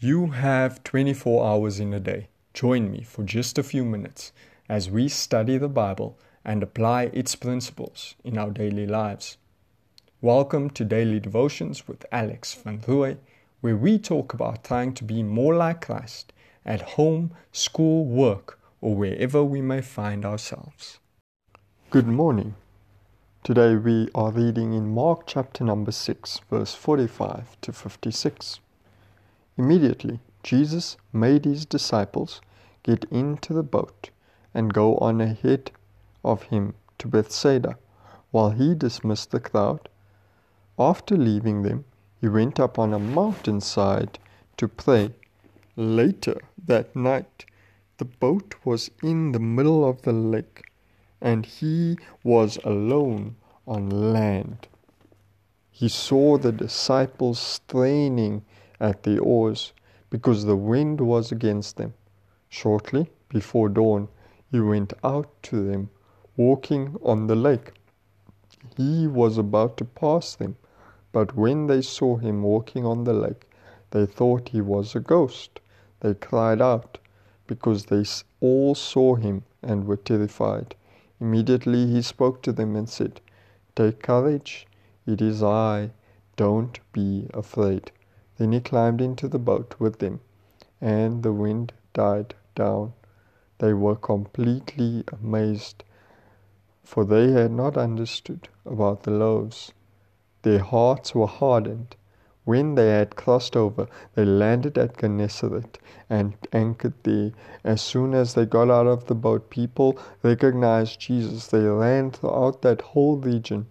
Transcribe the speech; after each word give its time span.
You 0.00 0.28
have 0.28 0.84
24 0.84 1.44
hours 1.44 1.80
in 1.80 1.92
a 1.92 1.98
day. 1.98 2.28
Join 2.54 2.88
me 2.88 3.02
for 3.02 3.24
just 3.24 3.58
a 3.58 3.64
few 3.64 3.84
minutes 3.84 4.30
as 4.68 4.88
we 4.88 5.08
study 5.08 5.58
the 5.58 5.68
Bible 5.68 6.16
and 6.44 6.62
apply 6.62 7.10
its 7.12 7.34
principles 7.34 8.14
in 8.22 8.38
our 8.38 8.50
daily 8.50 8.86
lives. 8.86 9.38
Welcome 10.20 10.70
to 10.70 10.84
Daily 10.84 11.18
Devotions 11.18 11.88
with 11.88 12.06
Alex 12.12 12.54
van 12.54 12.78
Rooy, 12.82 13.16
where 13.60 13.74
we 13.74 13.98
talk 13.98 14.32
about 14.32 14.62
trying 14.62 14.94
to 14.94 15.02
be 15.02 15.24
more 15.24 15.56
like 15.56 15.84
Christ 15.86 16.32
at 16.64 16.90
home, 16.90 17.32
school, 17.50 18.04
work, 18.04 18.60
or 18.80 18.94
wherever 18.94 19.42
we 19.42 19.60
may 19.60 19.80
find 19.80 20.24
ourselves. 20.24 21.00
Good 21.90 22.06
morning. 22.06 22.54
Today 23.42 23.74
we 23.74 24.10
are 24.14 24.30
reading 24.30 24.74
in 24.74 24.94
Mark 24.94 25.26
chapter 25.26 25.64
number 25.64 25.90
6, 25.90 26.40
verse 26.48 26.72
45 26.72 27.60
to 27.62 27.72
56. 27.72 28.60
Immediately, 29.58 30.20
Jesus 30.44 30.96
made 31.12 31.44
his 31.44 31.66
disciples 31.66 32.40
get 32.84 33.04
into 33.10 33.52
the 33.52 33.64
boat 33.64 34.10
and 34.54 34.72
go 34.72 34.96
on 34.98 35.20
ahead 35.20 35.72
of 36.24 36.44
him 36.44 36.74
to 36.98 37.08
Bethsaida, 37.08 37.76
while 38.30 38.50
he 38.50 38.72
dismissed 38.76 39.32
the 39.32 39.40
crowd. 39.40 39.88
After 40.78 41.16
leaving 41.16 41.62
them, 41.62 41.84
he 42.20 42.28
went 42.28 42.60
up 42.60 42.78
on 42.78 42.94
a 42.94 43.00
mountainside 43.00 44.20
to 44.58 44.68
pray. 44.68 45.10
Later 45.74 46.40
that 46.66 46.94
night, 46.94 47.44
the 47.96 48.04
boat 48.04 48.54
was 48.64 48.92
in 49.02 49.32
the 49.32 49.40
middle 49.40 49.84
of 49.84 50.02
the 50.02 50.12
lake, 50.12 50.70
and 51.20 51.44
he 51.44 51.98
was 52.22 52.58
alone 52.62 53.34
on 53.66 53.90
land. 53.90 54.68
He 55.70 55.88
saw 55.88 56.38
the 56.38 56.52
disciples 56.52 57.40
straining 57.40 58.44
at 58.80 59.02
the 59.02 59.18
oars 59.18 59.72
because 60.10 60.44
the 60.44 60.56
wind 60.56 61.00
was 61.00 61.32
against 61.32 61.76
them. 61.76 61.94
Shortly 62.48 63.10
before 63.28 63.68
dawn, 63.68 64.08
he 64.50 64.60
went 64.60 64.92
out 65.04 65.30
to 65.44 65.62
them, 65.62 65.90
walking 66.36 66.96
on 67.02 67.26
the 67.26 67.36
lake. 67.36 67.72
He 68.76 69.06
was 69.06 69.36
about 69.38 69.76
to 69.78 69.84
pass 69.84 70.34
them, 70.34 70.56
but 71.12 71.36
when 71.36 71.66
they 71.66 71.82
saw 71.82 72.16
him 72.16 72.42
walking 72.42 72.86
on 72.86 73.04
the 73.04 73.12
lake, 73.12 73.48
they 73.90 74.06
thought 74.06 74.50
he 74.50 74.60
was 74.60 74.94
a 74.94 75.00
ghost. 75.00 75.60
They 76.00 76.14
cried 76.14 76.60
out 76.60 76.98
because 77.46 77.86
they 77.86 78.04
all 78.40 78.74
saw 78.74 79.16
him 79.16 79.42
and 79.62 79.86
were 79.86 79.96
terrified. 79.96 80.74
Immediately 81.20 81.86
he 81.86 82.02
spoke 82.02 82.42
to 82.42 82.52
them 82.52 82.76
and 82.76 82.88
said, 82.88 83.20
Take 83.74 84.02
courage, 84.02 84.66
it 85.06 85.20
is 85.20 85.42
I, 85.42 85.90
don't 86.36 86.78
be 86.92 87.28
afraid. 87.34 87.90
Then 88.38 88.52
he 88.52 88.60
climbed 88.60 89.00
into 89.00 89.26
the 89.28 89.38
boat 89.38 89.74
with 89.78 89.98
them, 89.98 90.20
and 90.80 91.22
the 91.22 91.32
wind 91.32 91.72
died 91.92 92.34
down. 92.54 92.92
They 93.58 93.74
were 93.74 93.96
completely 93.96 95.04
amazed, 95.12 95.82
for 96.84 97.04
they 97.04 97.32
had 97.32 97.50
not 97.50 97.76
understood 97.76 98.48
about 98.64 99.02
the 99.02 99.10
loaves. 99.10 99.72
Their 100.42 100.60
hearts 100.60 101.16
were 101.16 101.26
hardened. 101.26 101.96
When 102.44 102.76
they 102.76 102.90
had 102.90 103.16
crossed 103.16 103.56
over, 103.56 103.88
they 104.14 104.24
landed 104.24 104.78
at 104.78 104.96
Gennesaret 104.96 105.78
and 106.08 106.34
anchored 106.52 106.94
there. 107.02 107.32
As 107.64 107.82
soon 107.82 108.14
as 108.14 108.34
they 108.34 108.46
got 108.46 108.70
out 108.70 108.86
of 108.86 109.06
the 109.06 109.14
boat, 109.16 109.50
people 109.50 109.98
recognized 110.22 111.00
Jesus. 111.00 111.48
They 111.48 111.64
ran 111.64 112.12
throughout 112.12 112.62
that 112.62 112.80
whole 112.80 113.16
region 113.16 113.66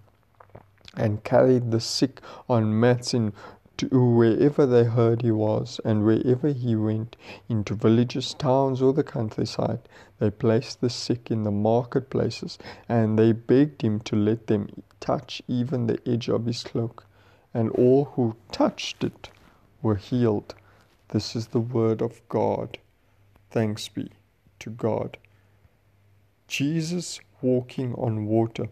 and 0.95 1.23
carried 1.23 1.71
the 1.71 1.79
sick 1.79 2.21
on 2.49 2.79
mats 2.79 3.13
in 3.13 3.31
to 3.77 3.87
wherever 3.87 4.65
they 4.65 4.83
heard 4.83 5.21
he 5.21 5.31
was, 5.31 5.79
and 5.85 6.03
wherever 6.03 6.49
he 6.49 6.75
went, 6.75 7.15
into 7.47 7.75
villages, 7.75 8.33
towns, 8.33 8.81
or 8.81 8.93
the 8.93 9.03
countryside, 9.03 9.79
they 10.19 10.29
placed 10.29 10.81
the 10.81 10.89
sick 10.89 11.29
in 11.29 11.43
the 11.43 11.51
marketplaces, 11.51 12.57
and 12.89 13.17
they 13.17 13.31
begged 13.31 13.81
him 13.81 13.99
to 14.01 14.15
let 14.15 14.47
them 14.47 14.83
touch 14.99 15.41
even 15.47 15.87
the 15.87 15.99
edge 16.07 16.27
of 16.29 16.45
his 16.45 16.63
cloak, 16.63 17.05
and 17.53 17.69
all 17.71 18.05
who 18.15 18.35
touched 18.51 19.03
it 19.03 19.29
were 19.81 19.95
healed. 19.95 20.55
This 21.09 21.35
is 21.35 21.47
the 21.47 21.59
word 21.59 22.01
of 22.01 22.21
God. 22.29 22.77
Thanks 23.49 23.87
be 23.87 24.09
to 24.59 24.69
God. 24.69 25.17
Jesus 26.47 27.19
walking 27.41 27.93
on 27.95 28.25
water 28.25 28.67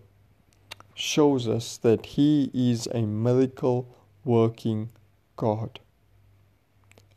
shows 0.96 1.48
us 1.48 1.78
that 1.78 2.06
he 2.06 2.50
is 2.54 2.88
a 2.94 3.02
miracle 3.02 3.88
working 4.24 4.90
God. 5.36 5.80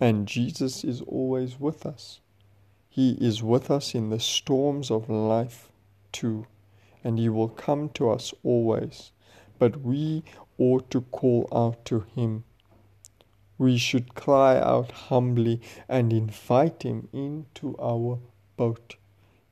And 0.00 0.28
Jesus 0.28 0.84
is 0.84 1.00
always 1.02 1.58
with 1.58 1.84
us. 1.84 2.20
He 2.88 3.12
is 3.12 3.42
with 3.42 3.70
us 3.70 3.94
in 3.94 4.10
the 4.10 4.20
storms 4.20 4.90
of 4.90 5.08
life 5.08 5.70
too, 6.10 6.46
and 7.04 7.18
He 7.18 7.28
will 7.28 7.48
come 7.48 7.90
to 7.90 8.10
us 8.10 8.34
always. 8.42 9.12
But 9.58 9.82
we 9.82 10.24
ought 10.58 10.90
to 10.90 11.02
call 11.02 11.48
out 11.52 11.84
to 11.86 12.00
Him. 12.14 12.44
We 13.56 13.76
should 13.76 14.14
cry 14.14 14.56
out 14.58 14.90
humbly 14.92 15.60
and 15.88 16.12
invite 16.12 16.82
Him 16.82 17.08
into 17.12 17.76
our 17.80 18.20
boat, 18.56 18.96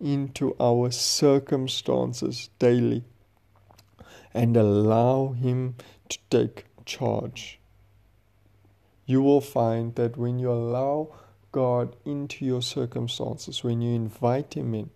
into 0.00 0.56
our 0.60 0.90
circumstances 0.90 2.50
daily, 2.58 3.04
and 4.34 4.56
allow 4.56 5.32
Him 5.32 5.76
to 6.08 6.18
take 6.30 6.66
charge. 6.84 7.58
You 9.06 9.22
will 9.22 9.40
find 9.40 9.94
that 9.94 10.16
when 10.16 10.38
you 10.38 10.50
allow 10.50 11.14
God 11.52 11.96
into 12.04 12.44
your 12.44 12.60
circumstances, 12.60 13.62
when 13.62 13.80
you 13.80 13.94
invite 13.94 14.54
Him 14.54 14.74
in, 14.74 14.90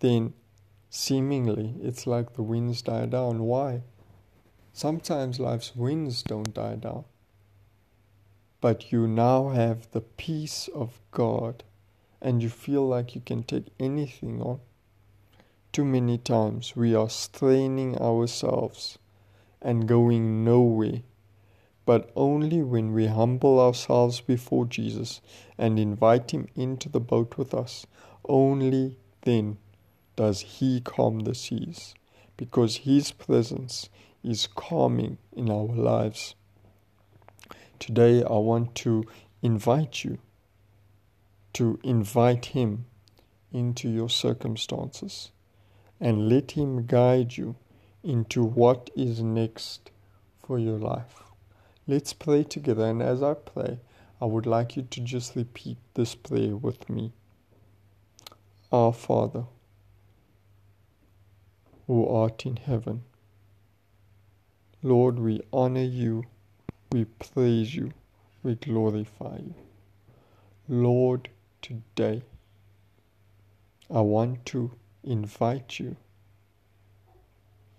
then 0.00 0.34
seemingly 0.90 1.74
it's 1.82 2.06
like 2.06 2.34
the 2.34 2.42
winds 2.42 2.82
die 2.82 3.06
down. 3.06 3.40
Why? 3.40 3.82
Sometimes 4.72 5.40
life's 5.40 5.74
winds 5.74 6.22
don't 6.22 6.54
die 6.54 6.76
down. 6.76 7.04
But 8.60 8.92
you 8.92 9.08
now 9.08 9.48
have 9.48 9.90
the 9.90 10.02
peace 10.02 10.68
of 10.74 11.00
God 11.10 11.64
and 12.20 12.42
you 12.42 12.50
feel 12.50 12.86
like 12.86 13.14
you 13.14 13.22
can 13.22 13.42
take 13.42 13.68
anything 13.78 14.42
on. 14.42 14.60
Too 15.72 15.84
many 15.84 16.18
times 16.18 16.76
we 16.76 16.94
are 16.94 17.08
straining 17.08 17.96
ourselves 17.98 18.98
and 19.62 19.88
going 19.88 20.44
nowhere. 20.44 21.02
But 21.90 22.12
only 22.14 22.62
when 22.62 22.92
we 22.92 23.08
humble 23.08 23.58
ourselves 23.58 24.20
before 24.20 24.64
Jesus 24.64 25.20
and 25.58 25.76
invite 25.76 26.30
Him 26.30 26.46
into 26.54 26.88
the 26.88 27.00
boat 27.00 27.36
with 27.36 27.52
us, 27.52 27.84
only 28.28 28.96
then 29.22 29.58
does 30.14 30.40
He 30.42 30.80
calm 30.82 31.18
the 31.24 31.34
seas, 31.34 31.96
because 32.36 32.86
His 32.86 33.10
presence 33.10 33.88
is 34.22 34.46
calming 34.46 35.18
in 35.32 35.50
our 35.50 35.64
lives. 35.64 36.36
Today, 37.80 38.22
I 38.22 38.38
want 38.38 38.76
to 38.76 39.02
invite 39.42 40.04
you 40.04 40.18
to 41.54 41.80
invite 41.82 42.46
Him 42.46 42.84
into 43.50 43.88
your 43.88 44.08
circumstances 44.08 45.32
and 45.98 46.28
let 46.28 46.52
Him 46.52 46.86
guide 46.86 47.36
you 47.36 47.56
into 48.04 48.44
what 48.44 48.90
is 48.94 49.20
next 49.20 49.90
for 50.40 50.56
your 50.56 50.78
life. 50.78 51.29
Let's 51.90 52.12
pray 52.12 52.44
together, 52.44 52.86
and 52.86 53.02
as 53.02 53.20
I 53.20 53.34
pray, 53.34 53.80
I 54.20 54.24
would 54.24 54.46
like 54.46 54.76
you 54.76 54.84
to 54.84 55.00
just 55.00 55.34
repeat 55.34 55.76
this 55.94 56.14
prayer 56.14 56.54
with 56.54 56.88
me. 56.88 57.12
Our 58.70 58.92
Father, 58.92 59.46
who 61.88 62.06
art 62.06 62.46
in 62.46 62.58
heaven, 62.58 63.02
Lord, 64.84 65.18
we 65.18 65.40
honor 65.52 65.82
you, 65.82 66.22
we 66.92 67.06
praise 67.06 67.74
you, 67.74 67.90
we 68.44 68.54
glorify 68.54 69.38
you. 69.38 69.54
Lord, 70.68 71.28
today 71.60 72.22
I 73.92 74.02
want 74.02 74.46
to 74.46 74.70
invite 75.02 75.80
you 75.80 75.96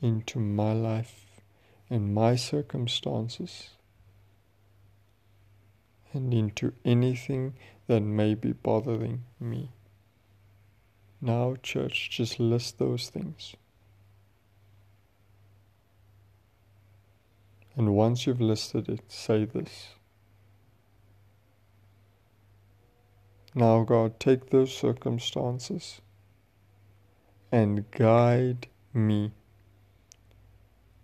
into 0.01 0.38
my 0.38 0.74
life 0.74 1.41
and 1.89 2.13
my 2.13 2.36
circumstances 2.36 3.69
and 6.13 6.34
into 6.34 6.74
anything 6.84 7.54
that 7.88 8.02
may 8.02 8.34
be 8.36 8.54
bothering 8.54 9.24
me. 9.40 9.69
Now, 11.22 11.56
church, 11.62 12.10
just 12.10 12.40
list 12.40 12.80
those 12.80 13.10
things. 13.10 13.56
And 17.75 17.96
once 17.96 18.25
you've 18.25 18.42
listed 18.42 18.90
it, 18.90 19.02
say 19.08 19.46
this. 19.46 19.90
Now, 23.54 23.84
God, 23.84 24.19
take 24.19 24.50
those 24.50 24.75
circumstances 24.75 26.02
and 27.52 27.90
guide 27.92 28.68
me 28.94 29.34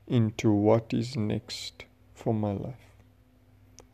into 0.07 0.51
what 0.51 0.93
is 0.93 1.17
next 1.17 1.85
for 2.13 2.33
my 2.33 2.53
life. 2.53 2.86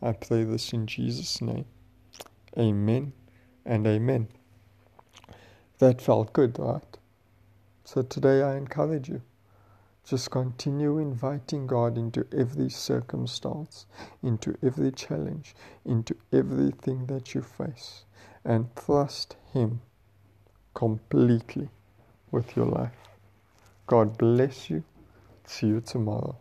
I 0.04 0.12
pray 0.12 0.44
this 0.44 0.74
in 0.74 0.86
Jesus' 0.86 1.42
name. 1.42 1.66
Amen 2.60 3.14
and 3.66 3.88
amen. 3.88 4.28
That 5.80 6.02
felt 6.02 6.34
good, 6.34 6.60
right? 6.60 6.98
So 7.86 8.02
today 8.04 8.42
I 8.44 8.58
encourage 8.58 9.10
you. 9.10 9.22
Just 10.06 10.32
continue 10.32 10.98
inviting 10.98 11.68
God 11.68 11.98
into 11.98 12.28
every 12.38 12.70
circumstance, 12.70 13.86
into 14.22 14.58
every 14.62 14.92
challenge, 14.92 15.56
into 15.86 16.18
everything 16.34 17.06
that 17.08 17.34
you 17.34 17.42
face, 17.42 18.04
and 18.44 18.68
trust 18.76 19.38
Him 19.54 19.82
completely 20.74 21.70
with 22.32 22.58
your 22.58 22.66
life. 22.66 22.92
God 23.88 24.18
bless 24.18 24.70
you. 24.70 24.84
See 25.46 25.68
you 25.68 25.82
tomorrow. 25.82 26.38